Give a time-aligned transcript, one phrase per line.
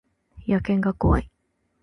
[0.47, 1.29] 野犬が怖い